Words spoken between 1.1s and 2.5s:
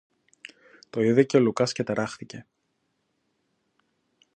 και ο Λουκάς και ταράχθηκε.